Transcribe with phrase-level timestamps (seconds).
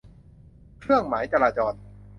[0.79, 1.77] เครื่องหมายจราจร